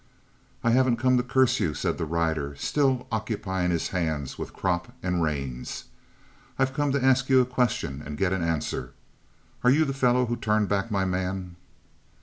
"I 0.63 0.71
haven't 0.71 0.97
come 0.97 1.15
to 1.17 1.21
curse 1.21 1.59
you," 1.59 1.75
said 1.75 1.99
the 1.99 2.07
rider, 2.07 2.55
still 2.55 3.05
occupying 3.11 3.69
his 3.69 3.89
hands 3.89 4.35
with 4.35 4.51
crop 4.51 4.93
and 5.03 5.21
reins. 5.21 5.83
"I've 6.57 6.73
come 6.73 6.91
to 6.93 7.05
ask 7.05 7.29
you 7.29 7.39
a 7.39 7.45
question 7.45 8.01
and 8.03 8.17
get 8.17 8.33
an 8.33 8.41
answer. 8.41 8.93
Are 9.63 9.69
you 9.69 9.85
the 9.85 9.93
fellow 9.93 10.25
who 10.25 10.37
turned 10.37 10.69
back 10.69 10.89
my 10.89 11.05
man?" 11.05 11.55